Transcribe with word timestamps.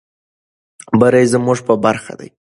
بري 0.99 1.23
زموږ 1.33 1.57
په 1.67 1.73
برخه 1.83 2.13
ده. 2.19 2.27